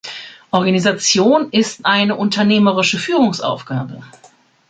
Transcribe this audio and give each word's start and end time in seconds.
Organisation 0.51 1.51
ist 1.51 1.85
eine 1.85 2.15
unternehmerische 2.15 2.97
Führungsaufgabe. 2.97 4.01